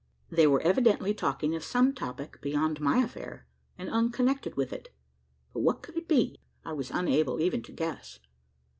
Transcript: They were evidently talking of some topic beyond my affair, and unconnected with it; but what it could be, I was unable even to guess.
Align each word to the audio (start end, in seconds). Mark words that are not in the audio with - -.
They 0.31 0.47
were 0.47 0.61
evidently 0.61 1.13
talking 1.13 1.53
of 1.53 1.63
some 1.63 1.93
topic 1.93 2.41
beyond 2.41 2.81
my 2.81 3.03
affair, 3.03 3.45
and 3.77 3.87
unconnected 3.87 4.57
with 4.57 4.73
it; 4.73 4.89
but 5.53 5.59
what 5.59 5.75
it 5.77 5.81
could 5.83 6.07
be, 6.07 6.39
I 6.65 6.73
was 6.73 6.89
unable 6.89 7.39
even 7.39 7.61
to 7.61 7.71
guess. 7.71 8.19